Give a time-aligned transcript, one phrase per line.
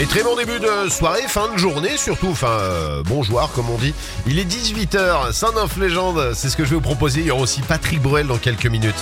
[0.00, 3.76] Et très bon début de soirée, fin de journée surtout, enfin euh, bonjour comme on
[3.76, 3.94] dit.
[4.26, 7.20] Il est 18h, Saint of Légende, c'est ce que je vais vous proposer.
[7.20, 8.96] Il y aura aussi Patrick Bruel dans quelques minutes.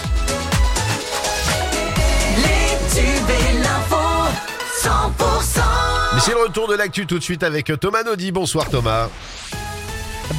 [2.37, 3.97] Les tubes et l'info,
[4.83, 5.61] 100%.
[6.15, 8.33] Mais c'est le retour de l'actu tout de suite avec Thomas Naudy.
[8.33, 9.09] Bonsoir Thomas.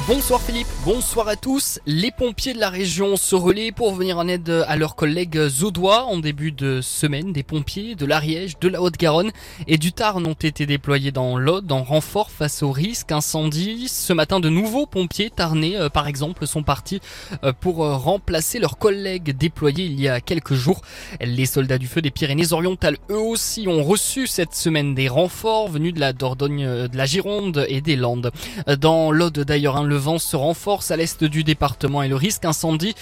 [0.06, 1.80] Bonsoir Philippe, bonsoir à tous.
[1.84, 6.04] Les pompiers de la région se relaient pour venir en aide à leurs collègues zaudois
[6.04, 7.32] en début de semaine.
[7.32, 9.32] Des pompiers de l'Ariège, de la Haute-Garonne
[9.66, 13.88] et du Tarn ont été déployés dans l'Aude en renfort face au risque incendie.
[13.88, 17.00] Ce matin, de nouveaux pompiers tarnais, euh, par exemple, sont partis
[17.42, 20.82] euh, pour euh, remplacer leurs collègues déployés il y a quelques jours.
[21.20, 25.94] Les soldats du feu des Pyrénées-Orientales, eux aussi, ont reçu cette semaine des renforts venus
[25.94, 28.30] de la Dordogne, de la Gironde et des Landes.
[28.78, 32.94] Dans l'Aude d'ailleurs, le vent se renforce à l'est du département et le risque incendie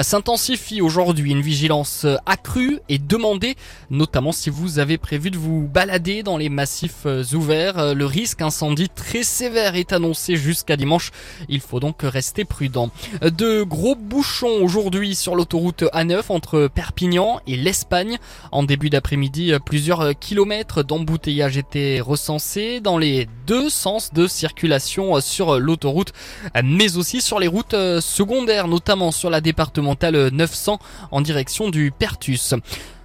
[0.00, 1.32] s'intensifie aujourd'hui.
[1.32, 3.56] Une vigilance accrue est demandée,
[3.90, 7.94] notamment si vous avez prévu de vous balader dans les massifs ouverts.
[7.94, 11.10] Le risque incendie très sévère est annoncé jusqu'à dimanche.
[11.48, 12.90] Il faut donc rester prudent.
[13.22, 18.18] De gros bouchons aujourd'hui sur l'autoroute A9 entre Perpignan et l'Espagne.
[18.52, 25.58] En début d'après-midi, plusieurs kilomètres d'embouteillage étaient recensés dans les deux sens de circulation sur
[25.58, 26.12] l'autoroute
[26.62, 30.78] mais aussi sur les routes euh, secondaires, notamment sur la départementale 900
[31.10, 32.54] en direction du Pertus.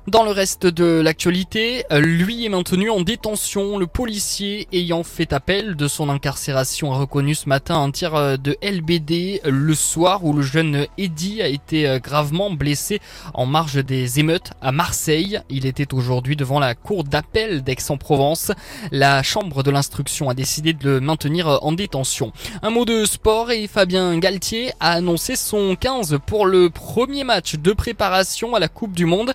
[0.07, 3.77] Dans le reste de l'actualité, lui est maintenu en détention.
[3.77, 8.57] Le policier ayant fait appel de son incarcération a reconnu ce matin un tir de
[8.63, 12.99] LBD le soir où le jeune Eddy a été gravement blessé
[13.35, 15.39] en marge des émeutes à Marseille.
[15.51, 18.51] Il était aujourd'hui devant la cour d'appel d'Aix-en-Provence.
[18.91, 22.31] La chambre de l'instruction a décidé de le maintenir en détention.
[22.63, 27.55] Un mot de sport et Fabien Galtier a annoncé son 15 pour le premier match
[27.55, 29.33] de préparation à la Coupe du Monde.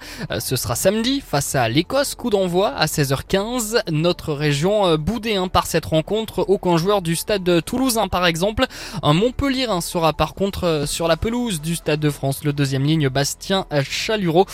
[0.56, 3.82] Ce sera samedi face à l'Écosse, coup d'envoi à 16h15.
[3.90, 6.46] Notre région euh, boudée hein, par cette rencontre.
[6.48, 8.64] Aucun joueur du stade toulousain par exemple.
[9.02, 12.42] Un Montpellier sera par contre euh, sur la pelouse du stade de France.
[12.42, 14.47] Le deuxième ligne Bastien Chalureau.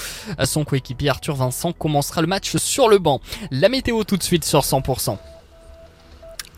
[0.43, 3.21] Son coéquipier Arthur Vincent commencera le match sur le banc.
[3.53, 5.19] La météo tout de suite sur 100%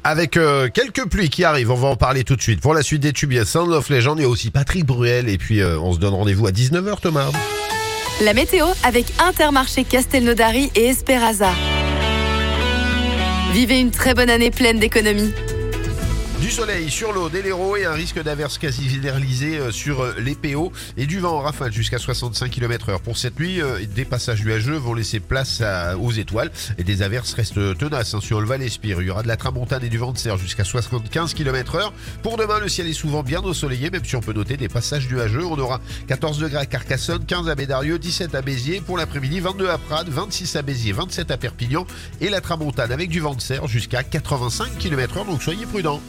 [0.06, 2.60] avec euh, quelques pluies qui arrivent, on va en parler tout de suite.
[2.60, 5.38] Pour la suite des tubes, il y a Sound of Legend, aussi Patrick Bruel, et
[5.38, 7.30] puis on se donne rendez-vous à 19h Thomas.
[8.20, 11.50] La météo avec Intermarché Castelnaudary et Esperaza.
[13.52, 15.32] Vivez une très bonne année pleine d'économies.
[16.40, 20.14] Du soleil sur l'eau, des héros et un risque d'averse quasi généralisé euh, sur euh,
[20.18, 23.00] les PO et du vent en rafale jusqu'à 65 km heure.
[23.00, 25.62] Pour cette nuit, euh, des passages nuageux vont laisser place
[25.98, 29.00] aux étoiles et des averses restent tenaces hein, sur le Val-Espire.
[29.00, 31.94] Il y aura de la tramontane et du vent de serre jusqu'à 75 km heure.
[32.22, 35.08] Pour demain, le ciel est souvent bien ensoleillé, même si on peut noter des passages
[35.08, 35.46] nuageux.
[35.46, 38.82] On aura 14 degrés à Carcassonne, 15 à Bédarieux, 17 à Béziers.
[38.82, 41.86] Pour l'après-midi, 22 à Prades, 26 à Béziers, 27 à Perpignan
[42.20, 45.24] et la tramontane avec du vent de serre jusqu'à 85 km heure.
[45.24, 46.02] Donc soyez prudents.